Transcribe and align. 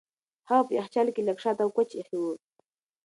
هغه 0.49 0.63
په 0.67 0.71
یخچال 0.79 1.07
کې 1.15 1.25
لږ 1.27 1.37
شات 1.43 1.57
او 1.63 1.69
کوچ 1.75 1.89
ایښي 1.95 2.17
وو. 2.19 2.31